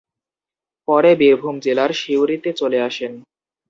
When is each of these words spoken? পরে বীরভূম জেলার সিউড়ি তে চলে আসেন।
পরে 0.87 1.11
বীরভূম 1.15 1.55
জেলার 1.59 1.91
সিউড়ি 1.91 2.37
তে 2.43 2.51
চলে 2.53 2.79
আসেন। 2.81 3.11